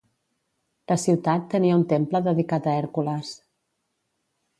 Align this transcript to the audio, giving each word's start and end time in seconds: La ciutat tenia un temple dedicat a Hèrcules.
La 0.91 0.95
ciutat 1.01 1.43
tenia 1.51 1.75
un 1.79 1.83
temple 1.91 2.21
dedicat 2.29 2.71
a 2.71 2.73
Hèrcules. 2.79 3.35